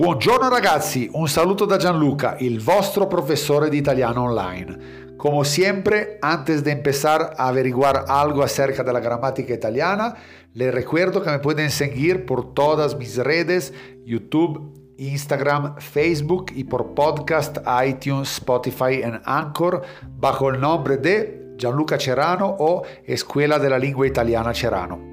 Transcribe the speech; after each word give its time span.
Buongiorno 0.00 0.48
ragazzi, 0.48 1.10
un 1.12 1.28
saludo 1.28 1.66
da 1.66 1.76
Gianluca, 1.76 2.38
el 2.40 2.58
vostro 2.58 3.06
profesor 3.06 3.68
de 3.68 3.76
italiano 3.76 4.24
online. 4.24 5.14
Como 5.18 5.44
siempre, 5.44 6.16
antes 6.22 6.64
de 6.64 6.70
empezar 6.70 7.34
a 7.36 7.48
averiguar 7.48 8.06
algo 8.08 8.42
acerca 8.42 8.82
de 8.82 8.94
la 8.94 9.00
gramática 9.00 9.52
italiana, 9.52 10.14
les 10.54 10.72
recuerdo 10.72 11.22
que 11.22 11.28
me 11.28 11.38
pueden 11.38 11.70
seguir 11.70 12.24
por 12.24 12.54
todas 12.54 12.96
mis 12.96 13.18
redes, 13.18 13.74
YouTube, 14.06 14.72
Instagram, 14.96 15.76
Facebook 15.76 16.46
y 16.54 16.64
por 16.64 16.94
podcast, 16.94 17.58
iTunes, 17.86 18.32
Spotify 18.32 19.00
y 19.00 19.20
Anchor 19.26 19.82
bajo 20.16 20.48
el 20.48 20.62
nombre 20.62 20.96
de 20.96 21.56
Gianluca 21.58 22.00
Cerano 22.00 22.56
o 22.58 22.84
Escuela 23.04 23.58
de 23.58 23.68
la 23.68 23.78
Lingua 23.78 24.06
Italiana 24.06 24.54
Cerano. 24.54 25.09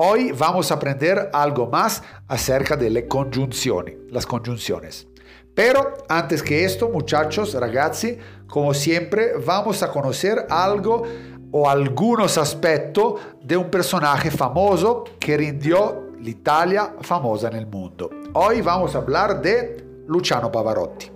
Hoy 0.00 0.30
vamos 0.30 0.70
a 0.70 0.74
aprender 0.74 1.28
algo 1.32 1.66
más 1.66 2.04
acerca 2.28 2.76
de 2.76 2.88
las 2.88 3.02
conjunciones, 3.08 3.96
las 4.12 4.26
conjunciones. 4.26 5.08
Pero 5.56 5.94
antes 6.08 6.40
que 6.40 6.64
esto, 6.64 6.88
muchachos, 6.88 7.52
ragazzi, 7.54 8.16
como 8.46 8.72
siempre, 8.74 9.32
vamos 9.44 9.82
a 9.82 9.90
conocer 9.90 10.46
algo 10.50 11.02
o 11.50 11.68
algunos 11.68 12.38
aspectos 12.38 13.14
de 13.42 13.56
un 13.56 13.68
personaje 13.72 14.30
famoso 14.30 15.02
que 15.18 15.36
rindió 15.36 16.12
l'Italia 16.20 16.94
famosa 17.00 17.50
nel 17.50 17.66
mondo. 17.66 18.08
Hoy 18.34 18.60
vamos 18.60 18.94
a 18.94 18.98
hablar 18.98 19.42
de 19.42 19.84
Luciano 20.06 20.52
Pavarotti. 20.52 21.10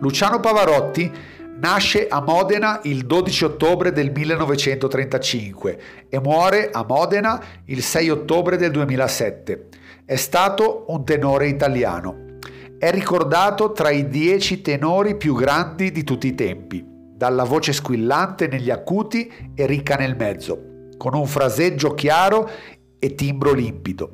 Luciano 0.00 0.40
Pavarotti 0.40 1.10
Nasce 1.56 2.08
a 2.08 2.20
Modena 2.20 2.80
il 2.82 3.06
12 3.06 3.44
ottobre 3.44 3.92
del 3.92 4.10
1935 4.10 5.78
e 6.08 6.20
muore 6.20 6.70
a 6.72 6.84
Modena 6.86 7.40
il 7.66 7.80
6 7.80 8.10
ottobre 8.10 8.56
del 8.56 8.72
2007. 8.72 9.68
È 10.04 10.16
stato 10.16 10.86
un 10.88 11.04
tenore 11.04 11.46
italiano. 11.46 12.38
È 12.76 12.90
ricordato 12.90 13.70
tra 13.70 13.90
i 13.90 14.08
dieci 14.08 14.62
tenori 14.62 15.16
più 15.16 15.34
grandi 15.34 15.92
di 15.92 16.02
tutti 16.02 16.26
i 16.26 16.34
tempi, 16.34 16.84
dalla 16.84 17.44
voce 17.44 17.72
squillante 17.72 18.48
negli 18.48 18.70
acuti 18.70 19.32
e 19.54 19.64
ricca 19.66 19.94
nel 19.94 20.16
mezzo, 20.16 20.88
con 20.98 21.14
un 21.14 21.26
fraseggio 21.26 21.94
chiaro 21.94 22.50
e 22.98 23.14
timbro 23.14 23.52
limpido. 23.52 24.10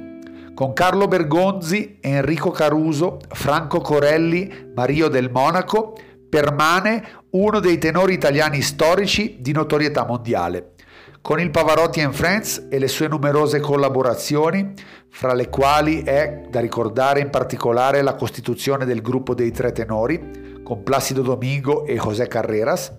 Con 0.55 0.74
Carlo 0.74 1.08
Bergonzi, 1.08 1.96
Enrico 2.02 2.50
Caruso, 2.50 3.18
Franco 3.30 3.80
Corelli, 3.80 4.70
Mario 4.74 5.08
del 5.08 5.30
Monaco, 5.30 5.96
permane 6.31 7.06
uno 7.31 7.61
dei 7.61 7.77
tenori 7.77 8.14
italiani 8.14 8.62
storici 8.62 9.39
di 9.41 9.53
notorietà 9.53 10.06
mondiale. 10.06 10.73
Con 11.20 11.39
il 11.39 11.50
Pavarotti 11.50 12.00
and 12.00 12.14
Friends 12.14 12.69
e 12.70 12.78
le 12.78 12.89
sue 12.89 13.09
numerose 13.09 13.61
collaborazioni, 13.61 14.73
fra 15.11 15.34
le 15.34 15.51
quali 15.51 16.03
è 16.03 16.47
da 16.48 16.61
ricordare 16.61 17.20
in 17.20 17.28
particolare 17.28 18.01
la 18.01 18.14
costituzione 18.14 18.86
del 18.86 19.03
gruppo 19.03 19.34
dei 19.34 19.51
tre 19.51 19.73
tenori, 19.73 20.62
con 20.62 20.83
Placido 20.83 21.20
Domingo 21.20 21.84
e 21.84 21.97
José 21.97 22.27
Carreras, 22.27 22.95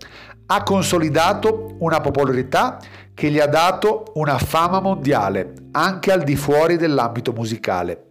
ha 0.46 0.64
consolidato 0.64 1.78
una 1.80 2.02
popolarità 2.02 2.78
che 3.14 3.30
gli 3.30 3.40
ha 3.40 3.48
dato 3.48 4.04
una 4.16 4.38
fama 4.38 4.82
mondiale, 4.82 5.54
anche 5.72 6.12
al 6.12 6.22
di 6.22 6.36
fuori 6.36 6.78
dell'ambito 6.78 7.32
musicale. 7.32 8.11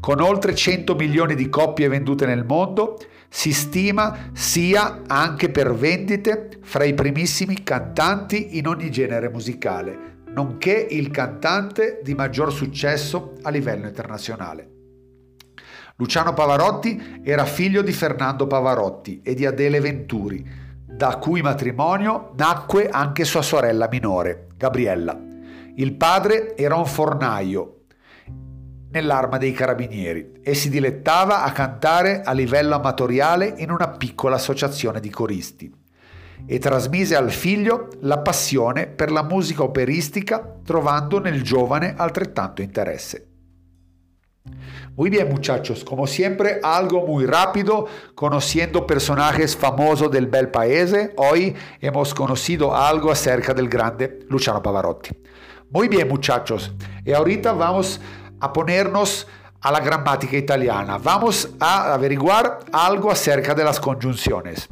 Con 0.00 0.22
oltre 0.22 0.54
100 0.54 0.94
milioni 0.94 1.34
di 1.34 1.50
copie 1.50 1.88
vendute 1.88 2.24
nel 2.24 2.46
mondo, 2.46 2.96
si 3.28 3.52
stima 3.52 4.30
sia 4.32 5.02
anche 5.06 5.50
per 5.50 5.74
vendite 5.74 6.58
fra 6.62 6.84
i 6.84 6.94
primissimi 6.94 7.62
cantanti 7.62 8.56
in 8.56 8.66
ogni 8.66 8.90
genere 8.90 9.28
musicale, 9.28 10.22
nonché 10.28 10.72
il 10.72 11.10
cantante 11.10 12.00
di 12.02 12.14
maggior 12.14 12.50
successo 12.50 13.34
a 13.42 13.50
livello 13.50 13.86
internazionale. 13.86 14.70
Luciano 15.96 16.32
Pavarotti 16.32 17.20
era 17.22 17.44
figlio 17.44 17.82
di 17.82 17.92
Fernando 17.92 18.46
Pavarotti 18.46 19.20
e 19.22 19.34
di 19.34 19.44
Adele 19.44 19.80
Venturi, 19.80 20.42
da 20.86 21.18
cui 21.18 21.42
matrimonio 21.42 22.32
nacque 22.38 22.88
anche 22.88 23.24
sua 23.24 23.42
sorella 23.42 23.86
minore, 23.90 24.48
Gabriella. 24.56 25.18
Il 25.76 25.94
padre 25.94 26.56
era 26.56 26.76
un 26.76 26.86
fornaio, 26.86 27.79
nell'arma 28.90 29.38
dei 29.38 29.52
carabinieri 29.52 30.40
e 30.42 30.54
si 30.54 30.68
dilettava 30.68 31.42
a 31.42 31.52
cantare 31.52 32.22
a 32.22 32.32
livello 32.32 32.74
amatoriale 32.74 33.54
in 33.58 33.70
una 33.70 33.88
piccola 33.88 34.36
associazione 34.36 35.00
di 35.00 35.10
coristi 35.10 35.72
e 36.46 36.58
trasmise 36.58 37.16
al 37.16 37.30
figlio 37.30 37.88
la 38.00 38.18
passione 38.18 38.86
per 38.86 39.12
la 39.12 39.22
musica 39.22 39.62
operística 39.62 40.58
trovando 40.64 41.20
nel 41.20 41.42
giovane 41.42 41.94
altrettanto 41.96 42.62
interesse. 42.62 43.26
Muy 44.96 45.08
bien 45.08 45.28
muchachos, 45.28 45.84
como 45.84 46.06
siempre 46.06 46.58
algo 46.62 47.06
muy 47.06 47.24
rápido, 47.24 47.86
conociendo 48.14 48.86
personajes 48.86 49.56
famosos 49.56 50.10
del 50.10 50.26
bel 50.26 50.50
paese, 50.50 51.12
hoy 51.16 51.54
hemos 51.80 52.12
conocido 52.12 52.74
algo 52.74 53.10
acerca 53.10 53.54
del 53.54 53.68
grande 53.68 54.20
Luciano 54.28 54.60
Pavarotti. 54.60 55.10
Muy 55.70 55.88
bien 55.88 56.08
muchachos, 56.08 56.72
y 57.04 57.12
ahorita 57.12 57.52
vamos 57.52 58.00
a 58.00 58.19
ponernos 58.52 59.26
a 59.60 59.70
la 59.70 59.80
gramática 59.80 60.36
italiana. 60.36 60.98
Vamos 60.98 61.50
a 61.60 61.92
averiguar 61.94 62.60
algo 62.72 63.10
acerca 63.10 63.54
de 63.54 63.64
las 63.64 63.78
conjunciones. 63.78 64.68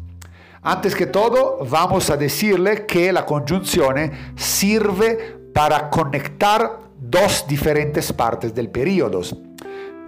Antes 0.62 0.94
que 0.94 1.06
todo, 1.06 1.64
vamos 1.68 2.10
a 2.10 2.16
decirle 2.16 2.84
que 2.86 3.12
la 3.12 3.24
conjunción 3.24 4.10
sirve 4.36 5.38
para 5.54 5.88
conectar 5.88 6.78
dos 6.98 7.44
diferentes 7.46 8.12
partes 8.12 8.54
del 8.54 8.70
periodo. 8.70 9.22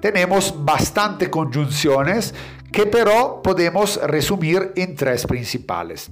Tenemos 0.00 0.54
bastante 0.56 1.30
conjunciones 1.30 2.34
que 2.72 2.86
pero 2.86 3.42
podemos 3.42 4.00
resumir 4.02 4.72
en 4.76 4.94
tres 4.94 5.26
principales. 5.26 6.10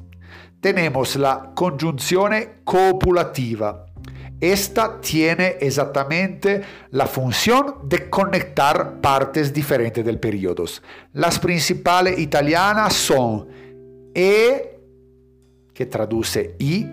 Tenemos 0.61 1.17
la 1.17 1.53
conjunción 1.55 2.33
copulativa, 2.65 3.87
esta 4.41 5.01
tiene 5.01 5.57
exactamente 5.61 6.63
la 6.91 7.07
función 7.07 7.89
de 7.89 8.09
conectar 8.09 9.01
partes 9.01 9.53
diferentes 9.53 10.05
del 10.05 10.21
periodo. 10.21 10.65
Las 11.13 11.39
principales 11.39 12.19
italianas 12.19 12.95
son 12.95 13.49
e, 14.15 14.79
que 15.75 15.87
traduce 15.87 16.55
y, 16.59 16.87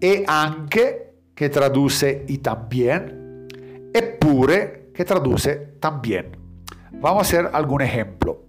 e 0.00 0.24
anche, 0.26 1.12
que 1.34 1.48
traduce 1.50 2.24
y 2.26 2.38
también, 2.38 3.46
e 3.92 4.02
pure, 4.02 4.90
que 4.94 5.04
traduce 5.04 5.74
también. 5.78 6.36
Vamos 6.92 7.18
a 7.18 7.22
hacer 7.22 7.50
algún 7.52 7.82
ejemplo. 7.82 8.46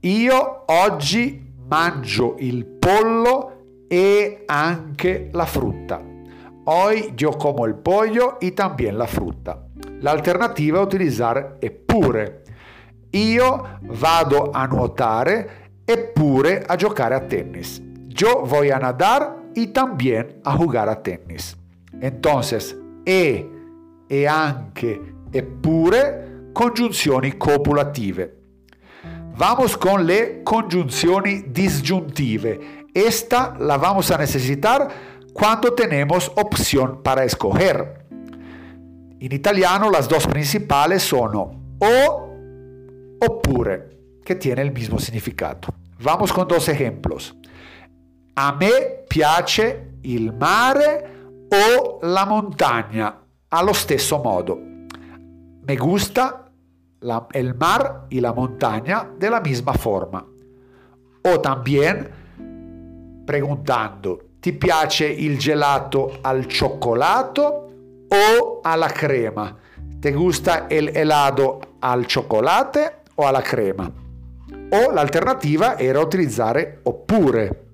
Io 0.00 0.64
oggi 0.66 1.54
mangio 1.66 2.36
il 2.38 2.64
pollo 2.64 3.86
e 3.88 4.42
anche 4.46 5.30
la 5.32 5.46
frutta. 5.46 6.13
Hoy 6.66 7.12
yo 7.14 7.32
como 7.32 7.66
el 7.66 7.74
pollo 7.74 8.38
y 8.40 8.52
también 8.52 8.96
la 8.96 9.06
fruta. 9.06 9.58
La 10.00 10.12
alternativa 10.12 10.80
es 10.80 10.86
utilizar 10.86 11.58
eppure. 11.60 12.44
Io 13.12 13.62
vado 13.82 14.50
a 14.54 14.66
nuotare 14.66 15.64
eppure 15.86 16.64
a 16.66 16.76
giocare 16.76 17.14
a 17.14 17.28
tennis. 17.28 17.82
Yo 18.08 18.42
voy 18.46 18.70
a 18.70 18.78
nadar 18.78 19.36
y 19.54 19.68
también 19.68 20.40
a 20.44 20.56
jugar 20.56 20.88
a 20.88 21.02
tennis. 21.02 21.56
Entonces, 22.00 22.76
e, 23.04 23.46
e 24.08 24.26
anche, 24.26 25.00
eppure, 25.32 26.50
congiunzioni 26.52 27.32
copulative. 27.32 28.34
Vamos 29.36 29.76
con 29.76 30.06
le 30.06 30.42
congiunzioni 30.42 31.44
disgiuntive. 31.48 32.86
Esta 32.94 33.54
la 33.58 33.76
vamos 33.76 34.10
a 34.12 34.16
necesitar 34.18 34.88
cuando 35.34 35.74
tenemos 35.74 36.30
opción 36.36 37.02
para 37.02 37.24
escoger. 37.24 38.06
En 39.20 39.32
italiano 39.32 39.90
las 39.90 40.08
dos 40.08 40.26
principales 40.28 41.02
son 41.02 41.34
o 41.36 42.30
oppure, 43.20 43.90
que 44.24 44.36
tiene 44.36 44.62
el 44.62 44.72
mismo 44.72 44.98
significado. 44.98 45.74
Vamos 46.00 46.32
con 46.32 46.46
dos 46.46 46.68
ejemplos. 46.68 47.36
A 48.36 48.52
me 48.52 48.70
piace 49.08 49.98
il 50.02 50.32
mare 50.32 51.46
o 51.50 51.98
la 52.02 52.24
montagna, 52.26 53.20
allo 53.48 53.74
stesso 53.74 54.22
modo. 54.22 54.56
Me 54.56 55.76
gusta 55.76 56.48
la, 57.00 57.26
el 57.32 57.54
mar 57.54 58.06
y 58.08 58.20
la 58.20 58.32
montaña 58.32 59.10
de 59.18 59.30
la 59.30 59.40
misma 59.40 59.74
forma. 59.74 60.24
O 61.22 61.40
también 61.40 62.10
preguntando, 63.26 64.33
ti 64.44 64.52
piace 64.52 65.06
il 65.06 65.38
gelato 65.38 66.18
al 66.20 66.44
cioccolato 66.44 67.70
o 68.06 68.60
alla 68.62 68.88
crema? 68.88 69.56
¿Te 69.98 70.12
gusta 70.12 70.66
el 70.68 70.90
helado 70.92 71.76
al 71.78 72.04
chocolate 72.04 73.04
o 73.14 73.26
alla 73.26 73.40
crema? 73.40 73.90
O 74.68 74.90
l'alternativa 74.90 75.78
era 75.78 75.98
utilizzare 75.98 76.80
oppure. 76.82 77.68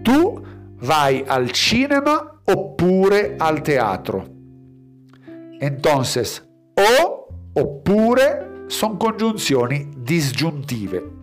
Tu 0.00 0.46
vai 0.80 1.22
al 1.26 1.50
cinema 1.50 2.40
oppure 2.42 3.34
al 3.36 3.60
teatro. 3.60 4.24
Entonces, 5.58 6.42
o 6.72 7.28
oppure 7.52 8.64
son 8.68 8.96
congiunzioni 8.96 9.90
disgiuntive. 9.94 11.15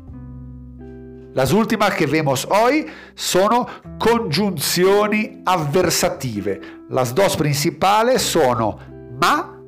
Las 1.34 1.52
últimas 1.52 1.96
que 1.96 2.06
vemos 2.06 2.48
hoy 2.50 2.86
sono 3.16 3.68
congiunzioni 3.98 5.42
avversative. 5.44 6.62
Las 6.90 7.14
dos 7.14 7.36
principales 7.36 8.22
sono 8.22 8.78
ma, 9.20 9.60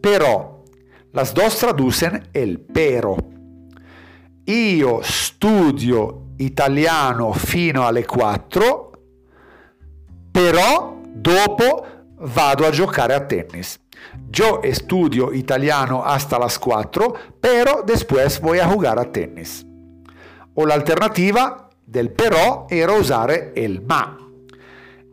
però. 0.00 0.64
Las 1.12 1.34
dos 1.34 1.58
traducen 1.58 2.28
el 2.32 2.60
pero. 2.60 3.16
Io 4.44 5.00
studio 5.02 6.26
italiano 6.38 7.32
fino 7.32 7.86
alle 7.86 8.04
4, 8.04 8.90
però 10.30 11.00
dopo 11.12 11.86
vado 12.18 12.66
a 12.66 12.70
giocare 12.70 13.14
a 13.14 13.26
tennis. 13.26 13.80
Yo 14.28 14.60
estudio 14.62 15.32
italiano 15.32 16.04
hasta 16.04 16.38
las 16.38 16.58
4, 16.58 17.14
pero 17.40 17.82
después 17.84 18.40
voy 18.40 18.60
a 18.60 18.68
jugar 18.68 18.98
a 18.98 19.10
tennis. 19.10 19.66
O 20.54 20.64
l'alternativa 20.64 21.68
del 21.84 22.10
però 22.10 22.66
era 22.68 22.92
usare 22.92 23.52
il 23.56 23.82
ma. 23.86 24.16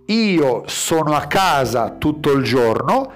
Io 0.08 0.64
sono 0.68 1.16
a 1.16 1.26
casa 1.26 1.92
tutto 1.92 2.32
il 2.32 2.44
giorno, 2.44 3.12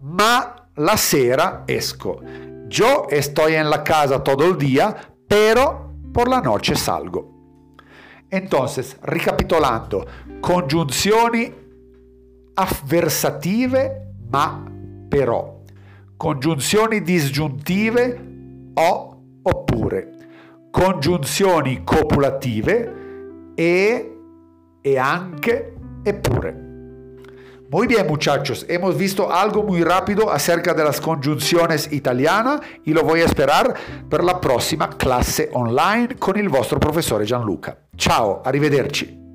ma 0.00 0.68
la 0.74 0.96
sera 0.96 1.64
esco. 1.66 2.22
Yo 2.66 3.08
estoy 3.08 3.54
en 3.54 3.68
la 3.68 3.82
casa 3.82 4.20
todo 4.20 4.44
el 4.44 4.56
día, 4.56 4.96
pero 5.26 5.92
por 6.12 6.28
la 6.28 6.40
noche 6.40 6.74
salgo. 6.74 7.28
Entonces, 8.28 8.96
ricapitolando, 9.02 10.06
congiunzioni 10.40 11.52
avversative 12.54 14.14
ma 14.30 14.62
però, 15.08 15.62
congiunzioni 16.16 17.02
disgiuntive 17.02 18.72
o 18.74 19.22
oppure, 19.42 20.19
congiunzioni 20.70 21.82
copulative 21.84 23.52
e, 23.54 24.18
e 24.80 24.98
anche 24.98 25.74
eppure. 26.02 26.68
Muy 27.70 27.86
bien 27.86 28.04
muchachos, 28.08 28.66
hemos 28.68 28.96
visto 28.96 29.30
algo 29.30 29.62
muy 29.62 29.84
rápido 29.84 30.28
acerca 30.28 30.74
de 30.74 30.82
las 30.82 31.00
conjunciones 31.00 31.92
italianas 31.92 32.60
y 32.84 32.92
lo 32.92 33.04
voy 33.04 33.20
a 33.20 33.26
esperar 33.26 33.74
per 34.08 34.24
la 34.24 34.40
prossima 34.40 34.88
classe 34.88 35.50
online 35.52 36.16
con 36.18 36.36
il 36.36 36.48
vostro 36.48 36.80
professore 36.80 37.24
Gianluca. 37.24 37.76
Ciao, 37.94 38.40
arrivederci. 38.42 39.29